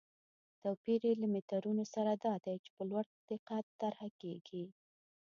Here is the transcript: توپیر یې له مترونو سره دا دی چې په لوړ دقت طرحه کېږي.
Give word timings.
توپیر 0.61 1.01
یې 1.09 1.13
له 1.21 1.27
مترونو 1.33 1.83
سره 1.93 2.11
دا 2.25 2.35
دی 2.45 2.55
چې 2.63 2.69
په 2.75 2.83
لوړ 2.89 3.05
دقت 3.31 3.65
طرحه 3.81 4.09
کېږي. 4.21 4.63